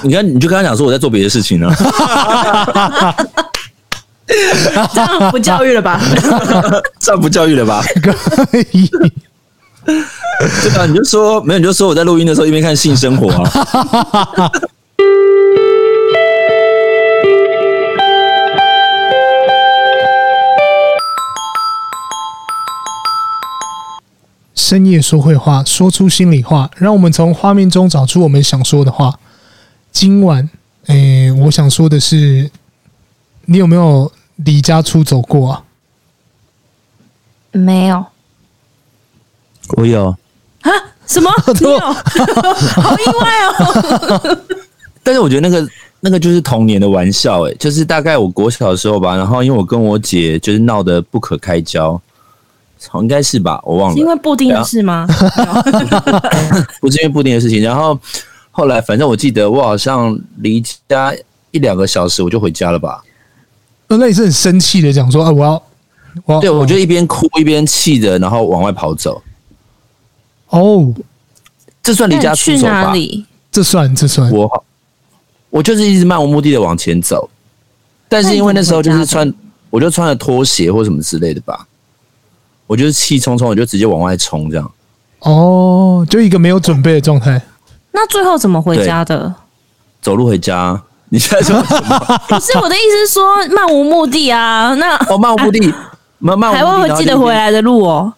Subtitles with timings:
[0.04, 3.14] 你看，你就跟他讲说我在做别的事情呢、啊。
[4.94, 6.00] 这样不教育了吧？
[7.00, 7.84] 这样不教育了吧？
[8.02, 8.88] 可以。
[9.84, 14.50] 对啊，你就说没有，你就说我在录音的时候一边看性生活啊。
[24.54, 29.18] 深夜说会话，说出心里话，让我们从画面中找出我们想说的话。
[29.92, 30.48] 今晚，
[30.86, 32.50] 诶，我想说的是，
[33.46, 35.62] 你有没有离家出走过啊？
[37.52, 38.04] 没有。
[39.76, 40.16] 我有。
[40.62, 40.70] 啊？
[41.06, 41.30] 什么？
[41.60, 41.78] 你有？
[42.82, 44.38] 好意外哦！
[45.02, 45.68] 但是我觉得那个
[46.00, 52.00] 那个就是童年的玩笑，诶，就是大概我国小的时候吧，然后因为我跟我姐就是闹得不可开交。
[52.94, 53.94] 应该是吧，我忘了。
[53.94, 55.06] 是因为布丁的事吗？
[56.80, 57.60] 不是因为布丁的事情。
[57.62, 57.98] 然后
[58.60, 61.14] 后来，反正我记得我好像离家
[61.50, 63.02] 一两个小时，我就回家了吧。
[63.88, 65.62] 那那你是很生气的讲说啊，我要，
[66.26, 69.22] 我要对，我就一边哭一边气的，然后往外跑走。
[70.50, 70.92] 哦，
[71.82, 72.92] 这算离家出走吧？
[73.50, 74.30] 这算这算。
[74.30, 74.64] 我
[75.48, 77.30] 我就是一直漫无目的的往前走，
[78.10, 79.32] 但是因为那时候就是穿，
[79.70, 81.66] 我就穿了拖鞋或什么之类的吧。
[82.66, 84.70] 我就是气冲冲，我就直接往外冲，这样。
[85.20, 87.40] 哦，就一个没有准备的状态。
[87.92, 89.34] 那最后怎么回家的？
[90.00, 90.80] 走路回家。
[91.12, 91.98] 你现在说什么？
[92.28, 94.74] 不是我的意思是说漫无目的啊。
[94.74, 95.74] 那哦，漫无目的，
[96.18, 98.12] 漫漫无目的，还会记得回来的路哦。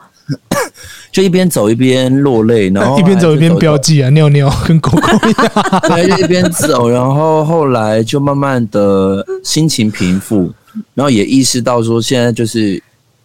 [1.11, 5.81] 就一边走一边落泪，然后一边走一边标记啊，尿尿跟狗狗一样。
[5.89, 10.53] 对，就一边走，然后后来就慢慢的心情平复，
[10.95, 12.83] 然后也意识到说现在就是。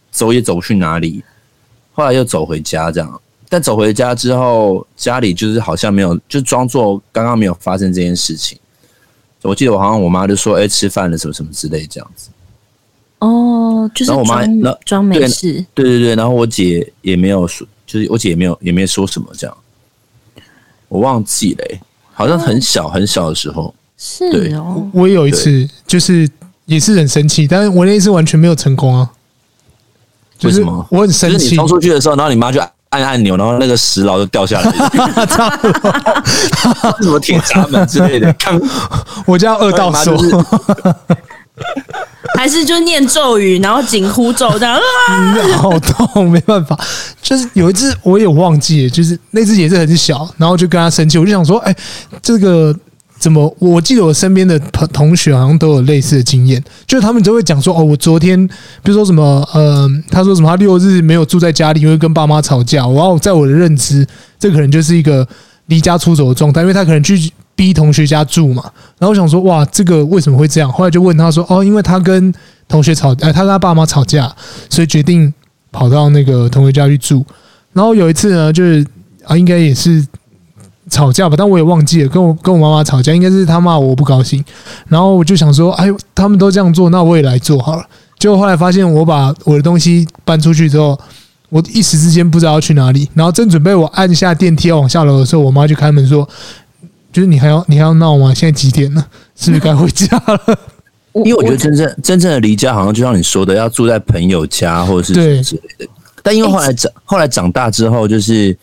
[0.10, 1.24] 走也走不去哪里，
[1.94, 8.58] 后来又走回家这样，但走回家之后，家里就是好像没有，就装作刚刚没有发生这件事情。
[9.44, 12.30] 我记得我好像我妈就说：“哎、欸，吃饭了什么什么之类这样子。”
[13.20, 14.42] 哦，就是我妈
[14.86, 19.58] 装没事，对对对，然后我姐也没有说，就是我姐也没有也没说什么这样，
[20.88, 21.82] 我忘记了、欸，
[22.14, 24.26] 好像很小很小的时候，是
[24.56, 26.30] 哦，我也有一次就是
[26.66, 29.10] 也是很生气，但是我那一次完全没有成功啊。
[30.44, 30.86] 为什么？
[30.92, 31.38] 我很生气。
[31.38, 32.62] 就是、你冲出去的时候，然后你妈就
[33.02, 34.90] 按按钮，然后那个石牢就掉下来了。
[37.02, 38.32] 什么铁闸门之类的？
[38.34, 38.60] 看
[39.26, 40.18] 我叫二道说，
[42.36, 44.82] 还是就念咒语，然后紧呼咒这样啊。
[45.58, 46.78] 好痛，没办法。
[47.22, 51.76] 就是有一只我也忘记了，就是那只也是很小，然后就跟他生气，我就想说，哎，
[52.22, 52.76] 这个。
[53.20, 53.56] 怎么？
[53.60, 64.06] 我记得我身边的同同学好像都有类似的经验，就是他们都会讲说：“哦，我昨天比如说什么，呃，他说什么，他六日没有住在家里，因为跟爸妈吵架。”然后在我的认知，
[64.40, 65.28] 这可能就是一个
[65.66, 68.64] 离家出走的状态，因为他可能去逼同学家住嘛。
[69.00, 72.32] 然后我想说：“哇，这个为什么会这样？”后来就问他说：“哦，因为他跟
[72.68, 74.32] 同学吵，哎，他跟他爸妈吵架，
[74.70, 75.34] 所以决定
[75.72, 77.26] 跑到那个同学家去住。”
[77.74, 78.86] 然后有一次呢，就是
[79.26, 80.06] 啊，应该也是。
[80.90, 84.44] 吵架吧，但我也忘记了，跟我跟我妈妈吵架，应该是她骂我，我不高兴，
[84.88, 87.86] 然后我就想说，哎呦，他们都这样做，那我也来做好了。
[88.18, 90.98] 结果后来发现，我把我的东西搬出去之后，
[91.50, 96.28] 我一时之间不知道要去哪里，然后正准备我按下电梯要往下楼的时候，我妈就开门说
[97.14, 98.34] ：“就是你还要你还要闹吗？
[98.34, 99.06] 现在几点了？
[99.36, 100.58] 是不是该回家了？”
[101.26, 105.86] 因为我觉得真正真正的离家，好像就像你说的，要住在朋友家或者是什么之类的。
[105.86, 105.90] 对
[106.24, 108.58] 但因为后来长后来长大之后，就是。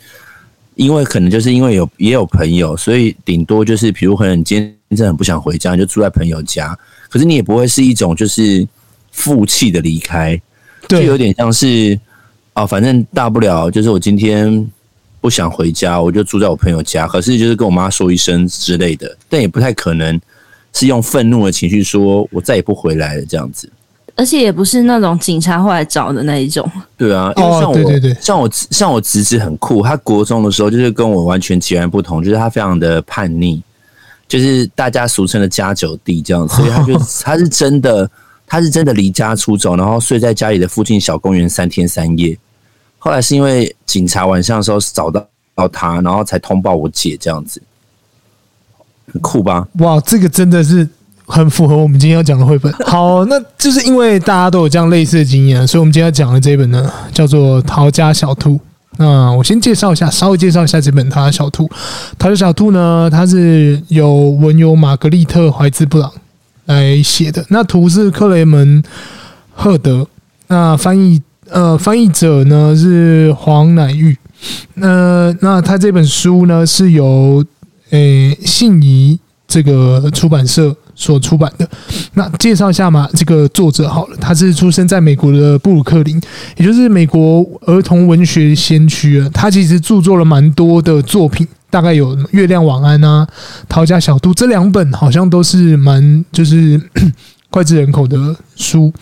[0.76, 6.76] 因为可能就是因为有也有朋友，所以顶多就是，比如可能你今天真的很不想回家，你就住在朋友家。
[7.08, 8.66] 可是你也不会是一种就是
[9.12, 10.40] 负气的离开，
[10.88, 11.98] 就有点像是
[12.54, 14.68] 哦，反正大不了就是我今天
[15.20, 17.06] 不想回家，我就住在我朋友家。
[17.06, 20.20] 可是就是跟我妈说一声之类的，但也不太可能
[20.72, 23.70] 是用愤怒的情绪说我再也不回来了这样子。
[24.16, 26.70] 而且也不是那种警察会来找的那一种。
[26.96, 29.82] 对啊，因为像我，哦、对对对，像我，像我侄子很酷。
[29.82, 33.60] 他国中的时候就是跟我完全截然不同，就是他非常的叛逆，
[34.28, 36.48] 就是大家俗称的家酒弟这样。
[36.48, 38.08] 所以他就 他是真的，
[38.46, 42.38] 他是真的离家出走，然后睡在家里的附近小公园三天三夜。
[42.98, 45.26] 后来是因为警察晚上的时候找到
[45.56, 47.60] 到他，然后才通报我姐这样子，
[49.12, 49.66] 很酷吧？
[49.80, 50.88] 哇，这个真的是。
[51.26, 52.72] 很符合我们今天要讲的绘本。
[52.86, 58.50] 好，那就是因为大家都有这样类似的经验，所以我们今天要讲的这一本呢，叫做《逃家小兔》。
[58.96, 61.64] 那我先介绍一下，稍微介绍一下这本《逃家小兔》。
[62.18, 66.12] 《逃家小兔》呢，它是由文由玛格丽特怀兹布朗
[66.66, 68.82] 来写的，那图是克雷门
[69.52, 70.06] 赫德，
[70.48, 71.20] 那翻译
[71.50, 74.16] 呃翻译者呢是黄乃玉。
[74.74, 77.44] 那那他这本书呢是由
[77.90, 79.18] 诶信宜。
[79.46, 81.68] 这个出版社所出版的。
[82.14, 86.20] 那介绍一下嘛，这个作者好了，他是出生在美国的布鲁克林，
[86.56, 89.28] 也就是美国儿童文学先驱啊。
[89.32, 93.26] 他其实著作了蛮多的作品，大概有《月亮晚安》啊，
[93.68, 96.80] 《逃家小兔》这两本好像都是蛮就是
[97.54, 98.92] 脍炙人口的书。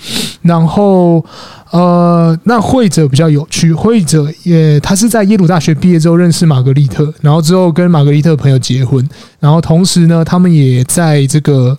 [0.42, 1.24] 然后
[1.70, 9.08] 呃，那绘者比较有趣，绘者也他是在耶鲁大学毕业之后认识玛格丽特，然后之后跟玛格丽特朋友结婚，
[9.38, 11.78] 然后同时呢，他们也在这个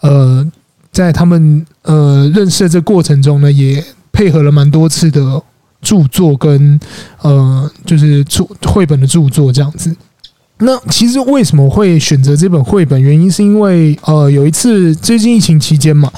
[0.00, 0.44] 呃，
[0.90, 5.40] 在他们呃认识的这过程中呢，也配合了蛮多次的
[5.82, 6.80] 著作跟
[7.22, 9.94] 呃，就是着绘本的著作这样子。
[10.60, 13.00] 那其实为什么会选择这本绘本？
[13.00, 16.12] 原因是因为呃，有一次最近疫情期间嘛，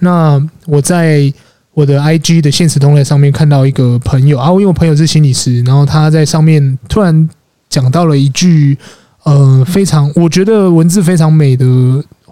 [0.00, 1.32] 那我在。
[1.76, 7.28] 我的 IG 的现实动态上面看到一个朋友啊，因为我朋友是心理师，然后他在上面突然
[7.68, 8.78] 讲到了一句
[9.24, 11.66] 呃非常我觉得文字非常美的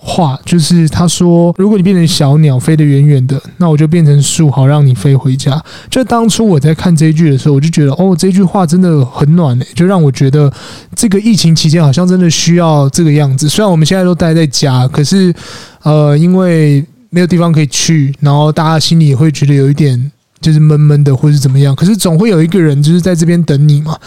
[0.07, 5.59] 话，就是他说：“如果你变成小鸟飞得远远的，那我就变成树，好让你飞回家。”
[5.89, 10.53] 就当初我在看这一句的时候，我就觉得哦，这句话真的很暖诶，就让我觉得
[10.95, 13.49] 这个疫情期间好像真的需要这个样子。
[13.49, 15.35] 虽然我们现在都待在家，可是
[15.83, 16.85] 呃，因为。
[17.11, 20.11] 没有地方可以去，然后大家心里也会觉得有一点
[20.45, 21.75] 就是闷闷的，或是怎么样。
[21.75, 23.99] 可是总会有一个人就是在这边等你嘛。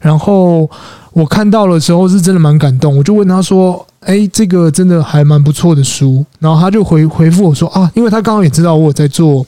[0.00, 0.68] 然后
[1.12, 9.46] 我看到的时候是真的蛮感动，我就问他说：“哎，这个真的还蛮不错的书。”然后他就回回复我说：“啊，因为他刚刚也知道我在做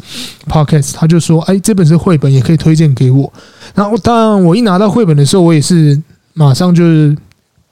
[0.49, 3.33] podcast，他就说：‘哎，这本是绘本，也可以推荐给我。’
[3.75, 6.01] 然后当然我一拿到绘本的时候，我也是
[6.35, 7.17] 马上就是。”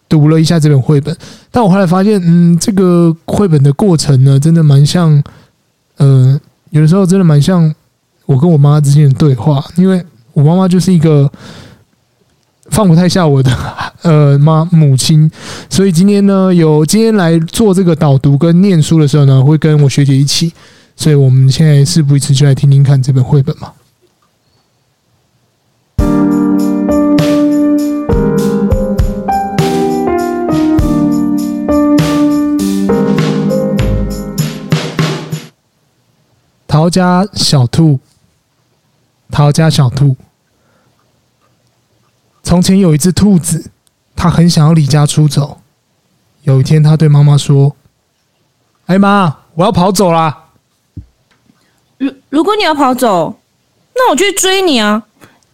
[0.06, 1.16] 读了一下这本绘本，
[1.50, 5.20] 但我后来发现，嗯，这个绘本的过程呢，真的蛮像，
[5.96, 6.38] 呃，
[6.70, 7.74] 有的时候真的蛮像
[8.26, 11.30] 我跟我妈之间的对话，因为我妈妈就是一个
[12.70, 13.50] 放不太下我的
[14.02, 15.30] 呃妈母亲，
[15.68, 20.52] 所以今天呢，有今天来做这个导读跟念书的时候呢，会跟我学姐一起，
[20.96, 23.72] 所以我们现在事不宜迟，就来听听看这本绘本嘛。
[36.66, 38.00] 逃家小兔，
[39.34, 40.16] 逃家小兔。
[42.44, 43.68] 从前有一只兔子，
[44.14, 45.60] 它很想要离家出走。
[46.44, 47.74] 有一天，它对妈妈说
[48.86, 50.50] ：“哎妈，我要跑走啦！
[51.98, 53.40] 如如果你要跑走，
[53.96, 55.02] 那我就去追你啊，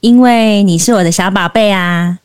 [0.01, 2.19] 因为你是我的小宝贝啊。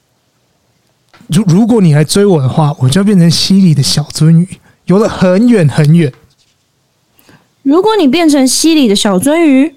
[1.27, 6.11] 如如果你来追我的话，我就要变成溪里的小鳟鱼，游得很远很远。”
[7.63, 9.73] 如果你变成溪里的小鳟鱼，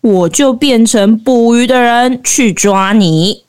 [0.00, 3.44] 我就变成捕鱼的人去抓你。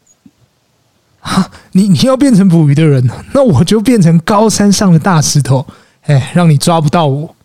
[1.20, 5.68] 哈，你你要变成捕鱼的人，那我就变成高山上的大石头，
[6.04, 7.36] 哎，让你抓不到我。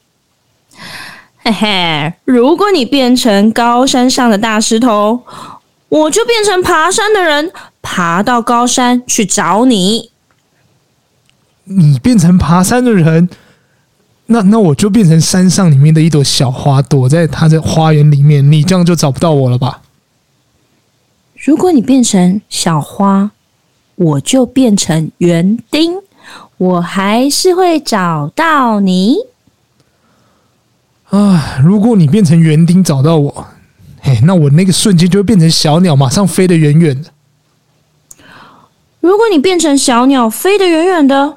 [1.38, 5.22] 嘿嘿，如果你变成高山上的大石头，
[5.88, 7.52] 我就变成爬山的人，
[7.82, 10.10] 爬到高山去找你。
[11.64, 13.28] 你变成爬山的人。
[14.26, 19.82] 那那我就变成山上里面的一朵小花，躲在他的花园里面，你这样就找不到我了吧？
[21.34, 23.30] 如果你变成小花，
[23.96, 25.96] 我就变成园丁，
[26.56, 29.16] 我还是会找到你。
[31.10, 33.46] 啊，如果你变成园丁找到我，
[34.00, 37.10] 嘿，那我那个瞬间就会变成小鸟，马上飞得远远的。
[39.00, 41.36] 如果你变成小鸟，飞得远远的，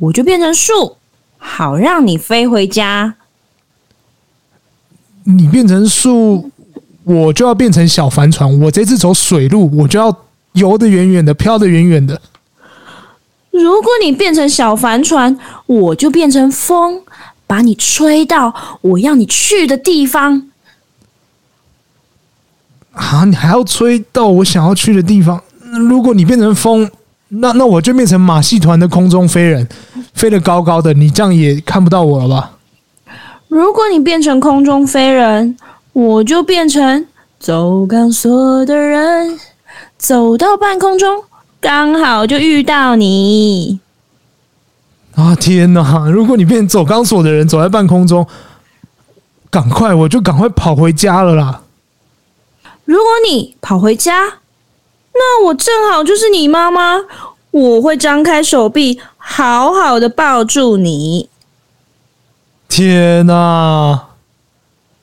[0.00, 0.96] 我就变成树。
[1.38, 3.14] 好，让你飞回家。
[5.24, 6.50] 你变成树，
[7.04, 8.60] 我就要变成小帆船。
[8.60, 10.14] 我这次走水路，我就要
[10.52, 12.20] 游得远远的，飘得远远的。
[13.50, 17.02] 如果你变成小帆船，我就变成风，
[17.46, 20.50] 把你吹到我要你去的地方。
[22.92, 25.42] 啊，你还要吹到我想要去的地方？
[25.88, 26.90] 如果你变成风。
[27.28, 29.68] 那那我就变成马戏团的空中飞人，
[30.14, 32.52] 飞得高高的，你这样也看不到我了吧？
[33.48, 35.56] 如果你变成空中飞人，
[35.92, 37.04] 我就变成
[37.40, 39.40] 走钢索的人，
[39.98, 41.24] 走到半空中，
[41.60, 43.80] 刚好就遇到你。
[45.16, 46.08] 啊天哪！
[46.08, 48.24] 如果你变成走钢索的人，走在半空中，
[49.50, 51.62] 赶快，我就赶快跑回家了啦。
[52.84, 54.12] 如果你跑回家。
[55.18, 57.00] 那我正好就是你妈妈，
[57.50, 61.28] 我会张开手臂，好好的抱住你。
[62.68, 64.08] 天哪！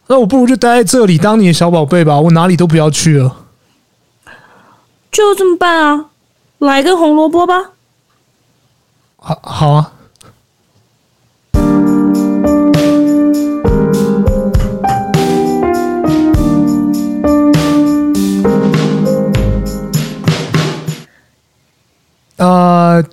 [0.07, 3.37] 那我不如就待在这里当你的小宝贝吧，我哪里都不要去了。
[5.11, 6.05] 就这么办啊！
[6.59, 7.71] 来个红萝卜吧。
[9.17, 9.91] 好，好啊。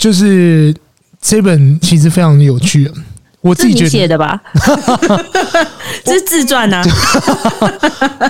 [0.00, 0.75] 就是
[1.21, 2.90] 这本其实非常有趣，
[3.42, 4.40] 我自己觉得写的吧，
[6.02, 6.83] 这 是自传啊。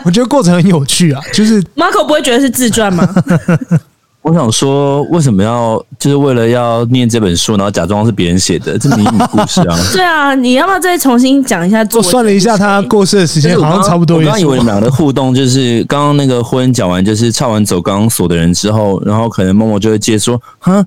[0.04, 3.08] 我觉得过程很有趣啊，就是 Marco 不会觉得是自传吗？
[4.22, 8.76] 我想说，为什么要就是为了要念这本书，然后假装是别人写的？
[8.76, 9.78] 这迷你故事啊！
[9.92, 11.86] 对啊，你要不要再重新讲一下？
[11.94, 14.18] 我算了一下，他过世的时间好像差不多。
[14.18, 20.84] 我刚以为你们俩的互动就是刚刚那个婚讲完，就是唱完走钢索的人之后，然后可能默默就会接说：“哈，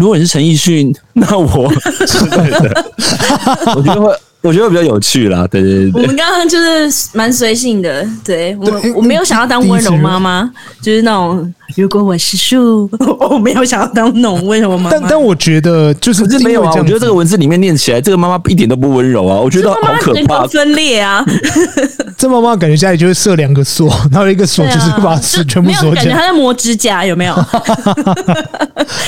[0.00, 1.70] 如果你是陈奕迅，那我
[2.08, 2.92] 之类的。
[3.76, 4.16] ”我觉得会。
[4.42, 6.02] 我觉得比较有趣啦，对对对。
[6.02, 12.88] 我们刚刚就是蛮随性的，对我我没有想要当温柔妈妈，就是那种如果我是树，
[13.30, 14.90] 我没有想要当那种温柔妈妈。
[14.90, 21.22] 但但我觉得就是没有啊，我觉得这个文字里面念起来，这个妈妈一点都不温柔啊，我觉得好可怕，分裂啊。
[22.16, 26.04] 这妈妈感觉家里就会设两个锁， 然后一个锁就是把锁全部锁起来。
[26.04, 27.34] 感觉她在磨指甲，有没有？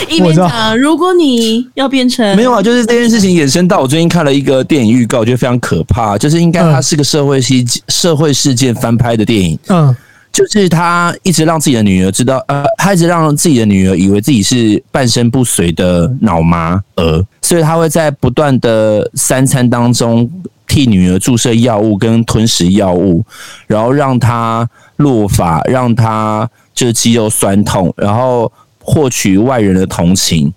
[0.08, 5.21] 一边讲，如果你要变成没有啊，就是这件事情衍生到我最近看了一个电影预告。
[5.22, 7.54] 我觉得非常可怕，就是应该它是个社会事
[7.86, 9.56] 社会事件翻拍的电影。
[9.68, 9.94] 嗯，
[10.32, 20.28] 就是他一直让自己的女儿知道，呃，他一直让自己的女儿以为自己是半身不遂的脑麻儿，所以他会在不断的三餐当中
[20.66, 23.24] 替女儿注射药物跟吞食药物，
[23.68, 28.50] 然后让她落发，让她就是肌肉酸痛，然后
[28.80, 30.52] 获取外人的同情，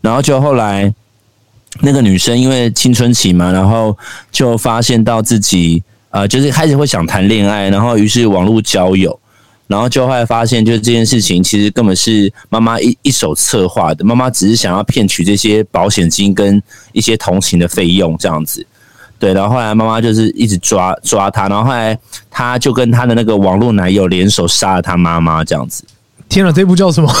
[0.00, 0.92] 然后就后来。
[1.80, 3.96] 那个女生因为青春期嘛，然后
[4.30, 9.18] 就发现到自己呃，就是开始会想谈恋爱，然后于是网络交友，
[9.66, 16.62] 然后就后来发现，就是这件事情其实根本是妈妈一一手策划的，妈妈只是想要骗取这些保险金跟
[16.92, 18.64] 一些同情的费用这样子，
[19.18, 21.98] 对，然后后来妈妈就是一直抓抓他，然后后来
[22.30, 25.82] 他就跟他的那个网络男友联手杀了他妈妈这样子。
[26.32, 27.12] 天哪，这部叫什么？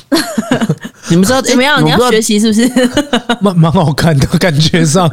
[1.10, 1.84] 你们知道 怎么样？
[1.84, 2.68] 你要学习是不是？
[3.40, 5.10] 蛮蛮好看的感觉上，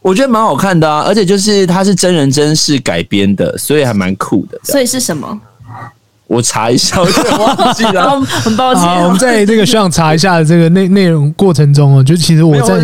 [0.00, 1.02] 我觉得蛮好看的啊！
[1.06, 4.58] 而且就是它是真人真事改编的，所以还蛮酷的。
[4.64, 5.38] 所以是什么？
[6.30, 8.84] 我查一下， 我忘记了，很抱歉。
[9.02, 12.78] 我们在这个需要查一下这个内内容过程中哦，就其实我在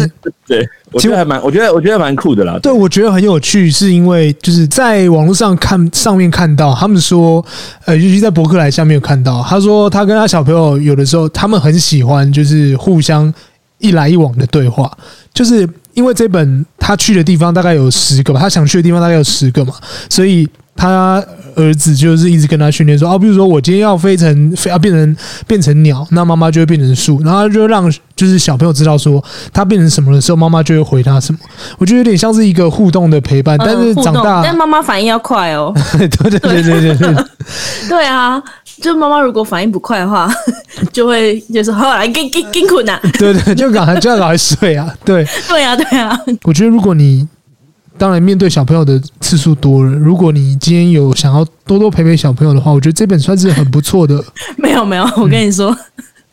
[0.45, 0.69] 对。
[0.99, 2.59] 其实还蛮，我觉得我觉得蛮酷的啦。
[2.61, 7.45] 对，我觉得很有趣，是因为就是在网络上看上面看到他们说，
[7.85, 13.33] 呃，尤其在博客来下面有看到，他说他跟他小朋友有的时候他们很喜欢就是互相
[13.79, 14.91] 一来一往的对话，
[15.35, 19.75] 就是因为这本他去的地方大概有十个吧，他想去的地方大概有十个嘛，
[20.11, 20.49] 所以。
[20.77, 25.17] 他儿子就是一直跟他训练说啊，比如说我今天要飞成飞要变成
[25.47, 31.39] 变成鸟，那妈妈就会变成树，然后他就让就是小朋友知道说他变成什么的时候，妈妈就会回他什么。
[31.79, 35.73] 我觉得有点像是一个互动的陪伴，但是长大，但妈妈反应要快哦。
[35.97, 36.97] 对对对对对。
[36.97, 37.25] 对，
[37.89, 38.43] 对啊，
[38.83, 40.31] 就妈妈如果反应不快的话，
[40.93, 43.01] 就会就是后来跟跟跟困难。
[43.19, 44.93] 对对，就赶快就要赶快睡啊。
[45.05, 45.75] 对对啊。
[45.75, 47.27] 对啊，我觉得如果你。
[47.99, 49.91] 当然，面对小朋友的次数多了。
[49.91, 54.23] 如果你今天有想要多多陪陪小朋友的话，我觉得这本算是很不错的。
[54.57, 55.79] 没有没有，我跟你说，嗯、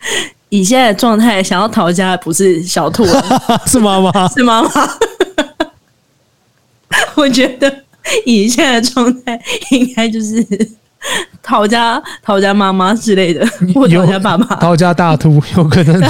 [0.50, 3.05] 以现在的状态，想要逃家不是小兔，
[3.65, 4.70] 是妈妈，是妈妈。
[7.15, 7.74] 我觉得
[8.25, 9.39] 以现在的状态，
[9.72, 10.46] 应该就是
[11.41, 16.01] 逃家、逃家妈妈之类的，或逃家爸爸、逃家大兔，有可能。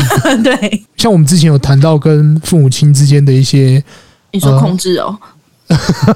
[0.43, 3.83] 对，像我们之前有谈到跟父母亲之间的一些，
[4.31, 5.15] 你说控制哦。
[5.22, 5.27] 呃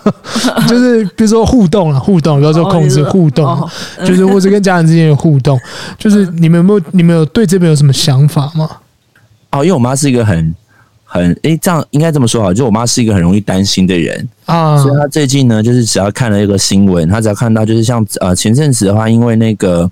[0.67, 3.69] 就是比如说互动啊，互动，比如说控制互动，
[4.05, 5.59] 就是或者跟家人之间的互动，
[5.97, 8.69] 就是你们有没有你们有对这边有什么想法吗？
[9.51, 10.53] 哦，因为我妈是一个很
[11.05, 19.89] 很诶、欸，这样应该这么说好，就我妈是一个很容易担心的人啊，所以她最近呢，就是只要看了一个新闻，她只要看到就是像呃前阵子的话，因为那个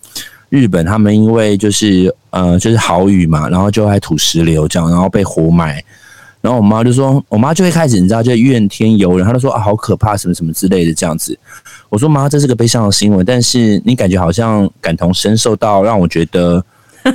[0.50, 5.84] 日本他们因为就是呃就是豪雨嘛，然后就还土石流这样，然后被活埋。
[6.46, 9.26] 然后我妈就说，我妈就会开始，你知道，就怨天尤人。
[9.26, 11.36] 她就说啊，好可怕，什么什么之类的这样子。
[11.90, 16.64] 我说妈，这是个悲伤的新闻，但是你感觉好像感同身受到，让我觉得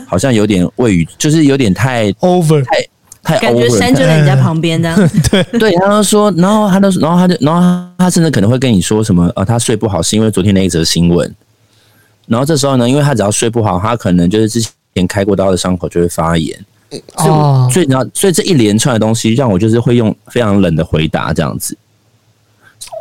[0.05, 2.85] 好像有点未语，就是有点太 over，太
[3.23, 4.99] 太感觉山就在你家旁边这样。
[5.31, 11.33] 对对，他就说，然后他就，然后他就，然后他甚至可能会跟你说什么啊，他睡不好是因为昨天那一则新闻。
[12.27, 14.61] 然后这时候呢，因为他只要睡不好，他可能就是之
[14.97, 16.59] 前开过刀的伤口就会发炎。
[17.17, 21.77] 哦，所以你知道，所以这一连串的东西让我就是会用非常冷的回答这样子。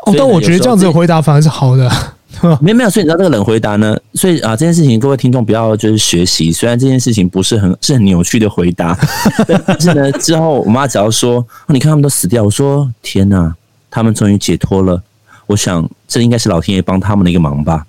[0.06, 1.90] 哦，但我觉得这样子的回答反而是好的。
[2.62, 3.98] 没有没有，所以你知道这个冷回答呢？
[4.14, 6.52] 所以啊，这件事情各位听众不要就是学习。
[6.52, 8.98] 虽然这件事情不是很是很扭曲的回答，
[9.66, 13.54] 但是呢，之后我妈只要说，你看他们都死掉，我说天哪，
[13.90, 15.02] 他们终于解脱了。
[15.48, 17.86] 我想这应该是老天爷帮他们的一个忙吧。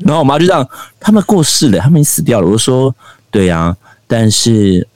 [0.00, 2.48] 然后我妈就这样，他们过世了，他们已经死掉了。
[2.48, 2.94] 我说
[3.30, 3.74] 对呀，
[4.08, 4.86] 但是。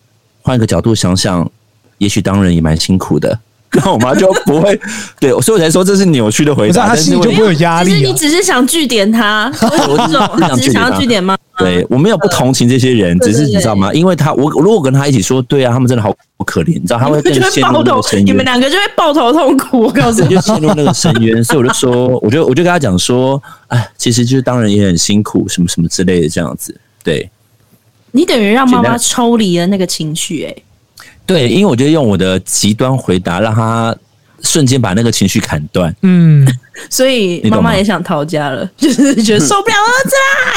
[0.51, 1.49] 换一个角度想想，
[1.99, 3.39] 也许当人也蛮辛苦的。
[3.71, 4.77] 然后我妈就不会
[5.21, 6.89] 对，所以我才说这是扭曲的回答。
[6.89, 7.95] 他心里就不会有压力、啊。
[7.95, 11.39] 其实你只是想据点他， 我这种只是想要据点吗？
[11.57, 13.95] 对，我没有不同情这些人，只是你知道吗？
[13.95, 16.13] 因为他我如果跟他一起说，对啊，他们真的好
[16.45, 18.27] 可怜，你知道他会更 陷入那个深渊。
[18.27, 21.45] 你们两个就会抱头痛哭，我告诉你，就陷入那个深渊。
[21.45, 26.75] 所以我就说，我就我就跟他讲说，哎，其实就是当然也很辛苦，什么什么之类的这样子。
[27.05, 27.31] 对，
[28.13, 30.55] 你等于让妈妈抽离了那个情绪，哎。
[31.27, 33.95] 对，因为我觉得用我的极端回答，让他
[34.43, 35.95] 瞬间把那个情绪砍断。
[36.03, 36.45] 嗯，
[36.91, 39.77] 所以妈妈也想逃家了， 就是觉得受不了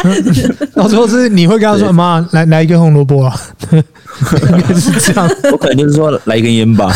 [0.09, 0.67] 儿子啦。
[0.73, 3.39] 到时候是你会跟他说：“妈，来来一根红萝卜啊。”
[3.71, 6.91] 应该是这样，我可能就是说来一根烟吧。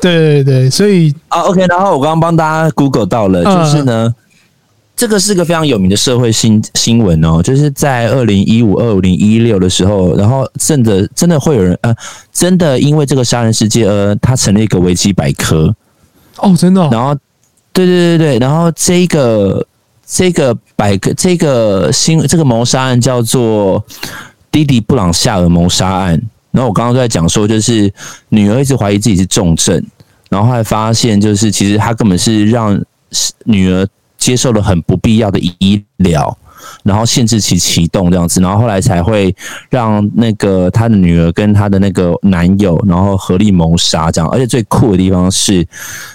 [0.00, 1.66] 对对对，所以啊，OK。
[1.66, 4.14] 然后我刚刚帮大家 Google 到了，就是呢。
[5.02, 11.92] 嗯这个是个非常有名的社会新新闻哦，就是在二零一五、二零一六的时候，然后真的真的会有人呃，
[12.32, 15.74] 真的因为这个杀人事件而他成立一个维基百科
[16.36, 16.88] 哦，真的、哦。
[16.92, 17.12] 然后，
[17.72, 19.66] 对对对对，然后这个
[20.06, 23.84] 这个百科这个新这个谋杀案叫做
[24.52, 26.10] 弟弟布朗夏尔谋杀案。
[26.52, 27.92] 然后我刚刚都在讲说，就是
[28.28, 29.84] 女儿一直怀疑自己是重症，
[30.30, 32.80] 然后后来发现就是其实他根本是让
[33.42, 33.84] 女儿。
[34.22, 36.38] 接受了很不必要的医疗，
[36.84, 39.34] 然后限制其启动这样子，然后后来才会
[39.68, 44.30] 让那个他的女儿跟他的那个男友，然后合力谋杀这样。
[44.30, 45.66] 而且最酷的地方是，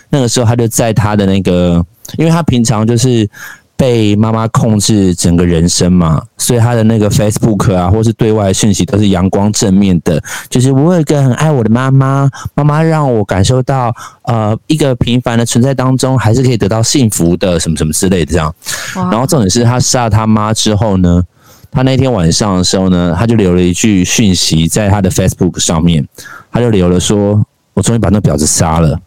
[0.09, 1.85] 那个时候他就在他的那个，
[2.17, 3.29] 因为他平常就是。
[3.77, 13.93] 被妈妈控制整个人生嘛，所以他的那个 Facebook 啊，或是对外讯息都是阳光正面的，就是我有一个很爱我的妈妈，妈妈让我感受到，
[14.23, 18.53] 呃，一个平凡的存在当中还是可以得到幸福的，什么什么之类的这样。
[18.95, 21.23] 然后重点是他杀了他妈之后呢，
[21.71, 26.03] 他那天晚上的时候呢，他就留了一句讯息在他的 Facebook 上面，
[26.51, 28.99] 他就留了说：“我终于把那婊子杀了。”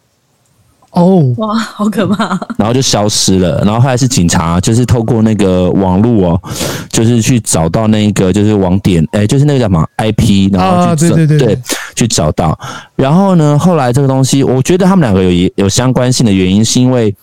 [0.91, 1.39] 哦，oh.
[1.39, 2.37] 哇，好可怕！
[2.57, 6.41] 然后就消失了，然后后来是警察，就是透过那个网络哦，
[6.89, 11.61] 就是去找到那个就是网点，哎，就是那个叫什么 IP，然后去找，对对对，对，
[11.95, 12.57] 去找到。
[12.95, 17.15] 然后呢，后来这个东西，我觉得他们两个有有相关性的原因，是因为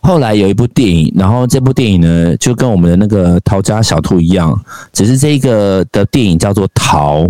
[0.00, 4.60] 后来有一部电影，然后这部电影呢，就跟我们的那个逃家小兔一样，
[4.92, 7.22] 只是这个的电影叫做《逃》。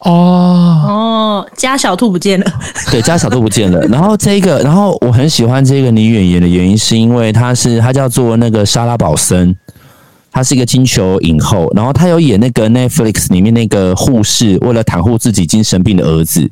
[0.00, 2.46] 哦哦，家小兔不见了。
[2.90, 3.80] 对，家小兔不见了。
[3.88, 9.54] 然后这个，然后我很喜欢这个女演员的原因，是因为她是她叫做那个莎拉宝森，
[10.32, 11.70] 她是一个金球影后。
[11.74, 16.50] 然后她有演那个 Netflix 里面那个护士，为了袒护自己精神病的儿子。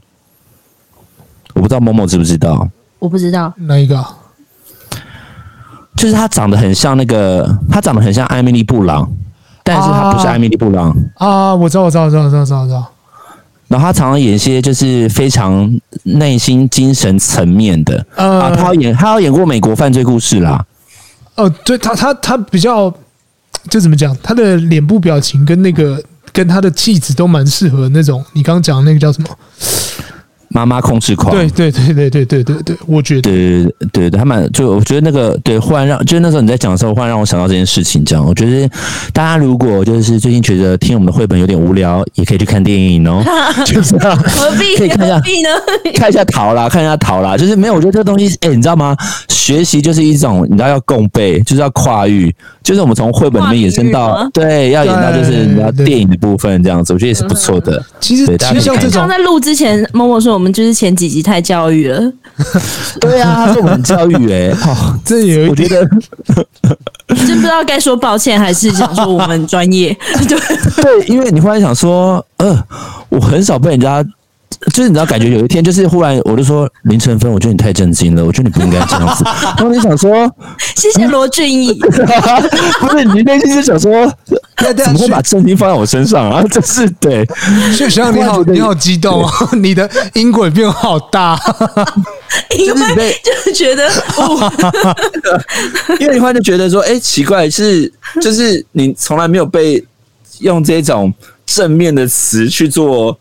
[1.55, 2.69] 我不知道某某知不知道？
[2.99, 4.05] 我不知道哪一个？
[5.97, 9.11] 就是她长得很像那个，她长得很像艾米丽布朗，
[9.65, 11.55] 但是她不是艾米丽布朗啊，啊！
[11.55, 12.93] 我知道，我知道，我知道，我知道，我知道。
[13.69, 15.71] 然后他常常演一些就是非常
[16.03, 20.65] 内心精神层面的，呃、啊，他要演他要演过美国犯罪故事啦。
[21.37, 22.93] 哦、呃，对他他他比较
[23.71, 26.03] 就怎么讲，他的脸部表情跟那个
[26.33, 28.25] 跟他的气质都蛮适合那种。
[28.33, 29.29] 你刚刚讲的那个叫什么？
[30.51, 38.05] 妈妈控制狂，对对对对对对对对，我觉得对对对，他们就我觉得那个对，忽然让就是那时候你在讲的时候，忽然让我想到这件事情。
[38.05, 38.69] 这样，我觉得
[39.13, 43.23] 大家如果就是最近觉得听我们的绘本有点无聊，也可以去看电影哦。
[43.67, 45.49] 就 是这样，何必可以看一下何必呢？
[45.95, 47.37] 看一下逃啦，看一下逃啦。
[47.37, 48.97] 就是没有，我觉得这个东西，哎、欸，你知道吗？
[49.29, 57.83] 学习就是一种，你知道要共备，就是要跨域，就是我们从绘本里面衍生到对，要演到就是你知道电影的部分这样子，我觉得也是不错的。
[57.99, 62.01] 其实其实像这种，刚在录之前，默默说我们就是前几集太教育了。
[63.01, 65.85] 对啊，他说我们教育哎、欸，哦， 这有一点，我觉得
[67.27, 69.92] 真不知道该说抱歉还是想说我们专业。
[70.29, 70.38] 对
[70.81, 72.64] 对，因为你忽然想说，呃，
[73.09, 74.05] 我很少被人家。
[74.75, 79.23] 就是你知道，感觉有一天，就是忽然我就说林晨芬，我觉得你太震惊了，我觉得你不应该这样子。
[79.57, 80.29] 然后你想说，
[80.75, 81.79] 谢谢罗俊义，
[82.81, 84.13] 不是你内心是想说，
[84.57, 86.43] 怎么会把震惊放在我身上啊？
[86.51, 87.25] 这是对，
[87.73, 91.39] 学长你好，你好激动哦，你的音轨变好大，
[92.59, 93.89] 因为就是觉得，
[96.01, 99.85] 因为你忽然就觉得说，哎，奇怪，是就是你从来没有被
[100.41, 101.15] 用这种
[101.47, 103.17] 正面的词去做。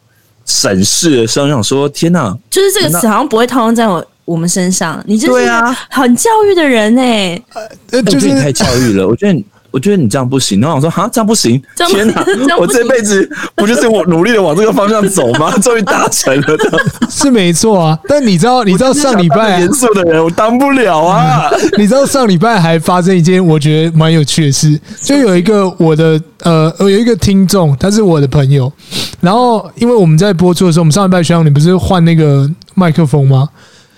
[0.48, 5.04] 审视的时候，想说：“天哪！”就是这个词好像不会套用在我我们身上。
[5.06, 5.46] 你就是
[5.90, 7.44] 很教育的人哎、欸，
[7.92, 9.06] 呃，就是你太教育了。
[9.08, 10.62] 我觉得，我觉得你这样不行。
[10.62, 12.26] 然后我说：“哈，这样不行！”天哪，
[12.58, 15.52] 我这辈子不就是我努力的往这个方向走吗？
[15.60, 16.80] 终于达成了的，
[17.12, 18.00] 是没错啊。
[18.08, 21.50] 但你知道，你知道上礼拜严肃的人我当不了啊。
[21.78, 28.72] 你知道上礼拜还发生一件我觉得蛮有趣的事，就有一个我的呃，有一个听众，他是我的朋友。
[29.19, 33.49] 然后因为我们在播出的时候，我们上一拜学长你不是换那个麦克风吗？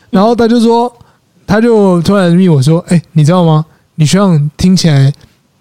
[0.09, 0.91] 然后他就说，
[1.45, 3.65] 他就突然问我说：“哎，你知道吗？
[3.95, 5.13] 你学长听起来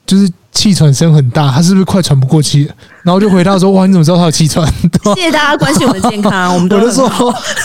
[0.06, 2.74] 就是。”气喘声很大，他是不是快喘不过气了？
[3.04, 4.66] 然后就回答说：“哇，你怎么知道他有气喘？”
[5.14, 7.08] 谢谢大家关心我们健康，我们都我就说：“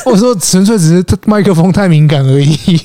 [0.06, 2.79] 我说纯粹只是麦克风太敏感而已。”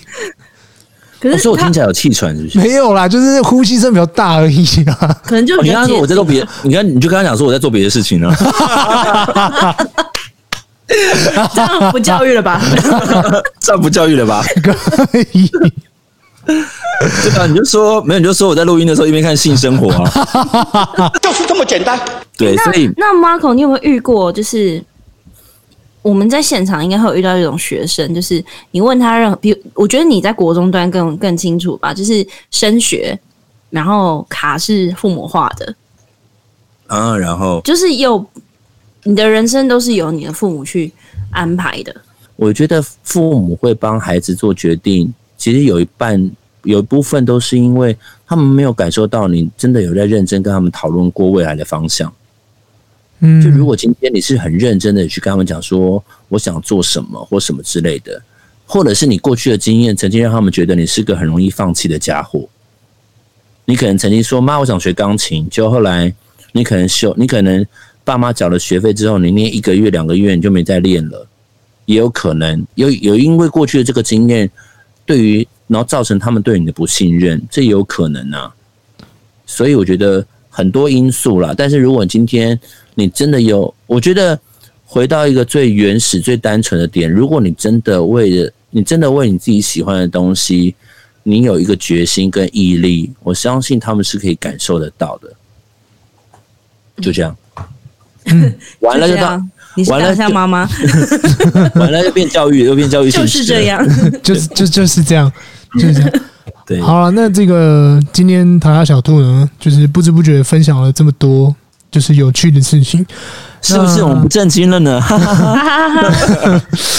[1.21, 2.59] 可是我听起来有气喘，是不是？
[2.59, 4.95] 没有啦，就是呼吸声比较大而已啦。
[5.25, 8.33] 可能就、哦、你刚刚说我在做别， 你看你就跟他讲说我在做别的事情呢。
[11.55, 12.61] 这样不教育了吧？
[13.61, 14.43] 这样不教育了吧？
[14.63, 15.51] 可以。
[16.47, 21.99] 对啊，你就说没有，你就说我在录音的时候一边看性生活啊， 就是这么简单。
[22.39, 24.33] 对，所以那 Marco，你有没有遇过？
[24.33, 24.83] 就是
[26.03, 33.19] 我们在现场应该会有遇到一种学生，就是你问他任何，比如我觉得你在国中端更更清楚吧，就是升学，
[33.71, 35.75] 然后卡是父母画的
[36.87, 38.25] 啊，然后就是有
[39.03, 40.93] 你的人生都是由你的父母去
[41.31, 41.95] 安排的。
[42.37, 45.13] 我觉得父母会帮孩子做决定。
[45.37, 46.31] 其实有一半，
[46.63, 52.13] 有一部分都是因为他们没有感受到你真的有在认真跟他们讨论过未来的方向。
[53.21, 58.23] 嗯，就如果今天你是很认真的去跟他们讲说我想做什么或什么之类的，
[58.67, 62.49] 或者是你过去的经验曾经让他们觉得你是个很容易放弃的家伙。
[63.65, 66.13] 你可能曾经说妈，我想学钢琴，就后来
[66.53, 67.65] 你可能修，你可能
[68.05, 71.27] 爸妈缴了学费之后，你念一个月两个月你就没再练了，
[71.87, 74.51] 也有可能有有因为过去的这个经验。
[75.05, 78.55] 对于，然后造成他们对你的不信任，这也有可能啊。
[79.47, 81.55] 所以我觉得很多因素啦。
[81.57, 82.61] 但是如果今天
[82.99, 84.37] 你真的有，我觉得
[84.85, 90.75] 回到一个最原始、最单纯的点，如果你真的为了你真的为你自己喜欢的东西，
[91.23, 95.33] 你有一个决心跟毅力，我相信他们是可以感受得到的。
[97.01, 97.37] 就这样，
[98.25, 99.49] 嗯、完了就当。
[99.87, 100.69] 完了，像妈妈，
[101.79, 103.87] 完了又变教育，又变教育，就是这样，
[104.25, 105.33] 就是就就是这样，
[105.75, 106.13] 就是这样。
[106.67, 111.55] 对，好了，那这个今天淘淘小兔呢，就是不知不觉分享了这么多，
[111.91, 113.05] 就是有趣的事情，
[113.63, 115.01] 是不是我们震惊了呢？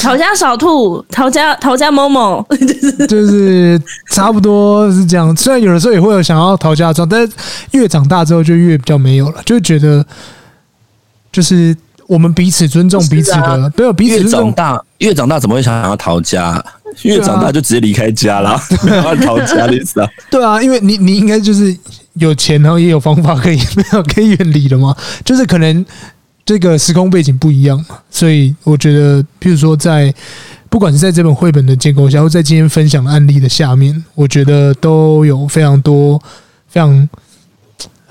[0.02, 2.45] 陶家小兔，陶家陶家某某，
[3.08, 5.36] 就是差不多是这样。
[5.36, 7.34] 虽然有的时候也会有想要陶家装，但是
[7.71, 10.06] 越长大之后就越比较没有了，就觉得
[11.32, 11.75] 就是。
[12.10, 14.23] 我们彼此尊重彼此的，啊、对，彼此。
[14.23, 16.60] 越长大，越长大怎么会想要逃家？
[17.04, 20.10] 越长大就直接离开家了，然后逃家的意思啊？
[20.32, 21.71] 对啊，因为你你应该就是
[22.19, 24.95] 有钱，然后也有方法可以没有可以远离的嘛。
[25.25, 25.86] 就是可能
[26.45, 30.13] 这个时空背景不一样嘛，所以我觉得，譬如说在
[30.69, 36.21] 不管是在这本绘本的结构下，或在今天分享的案例的下面，我觉得都有非常多
[36.67, 37.10] 非常。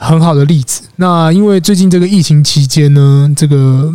[0.01, 0.83] 很好的例子。
[0.95, 3.93] 那因为最近这个疫情期间呢，这个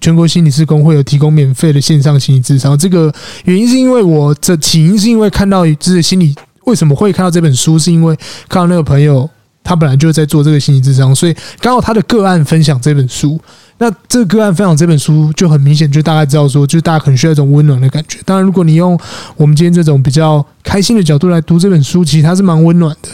[0.00, 2.78] 全国心理师工会有提供免费的线上心理咨商。
[2.78, 3.12] 这个
[3.44, 6.32] 原因是因为我这起因是因为看到就是心理
[6.66, 8.14] 为什么会看到这本书，是因为
[8.48, 9.28] 看到那个朋友
[9.64, 13.40] 他本来就是在做这个心理咨商，所以刚好他的个案分享这本书。
[13.78, 18.20] 那这个个案分享这本书就很明显，就大概知道说，就大家可能需要一种温暖的感觉。
[18.24, 18.96] 当然，如果你用
[19.36, 23.08] 我们今天这种比较开心的角度来读这本书，其实它是蛮温暖的。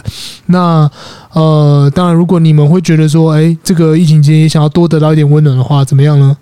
[0.47, 0.91] 那
[1.33, 6.37] 呃，当然，如果你们会觉得说，哎，这个疫情期间也想要多得到一点温暖的话，怎么样呢？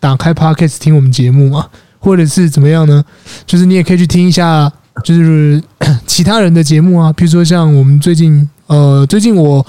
[0.00, 1.66] 打开 Podcast 听我们节目嘛，
[1.98, 3.04] 或者是怎么样呢？
[3.46, 4.72] 就是你也可以去听一下，
[5.04, 5.62] 就是
[6.06, 9.64] 其他人的节目啊，比如说像我们最近，呃，最近我。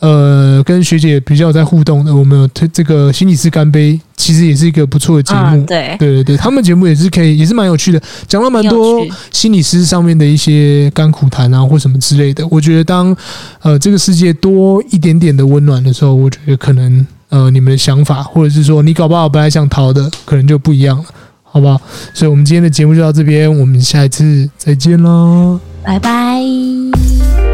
[0.00, 5.40] 呃，跟学姐比较在互动的，我们有推这个心理师干杯，其实也是一个不错的节目。
[5.40, 12.42] 啊、对对对对，他们节目也是可以，也是蛮有趣的，讲了蛮多心理师上面的一些甘苦谈啊，或什么之类的。
[12.48, 13.14] 我觉得当
[13.60, 21.04] 呃这个世界多一点点的温暖的时候，我觉得可能呃你们的想法，或者是说你搞不好本来想逃的，可能就不一样了，
[21.42, 21.78] 好不好？
[22.14, 26.40] 所以我们今天的节目就到这边，我们下一次再见喽，拜拜。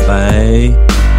[0.07, 1.16] 拜。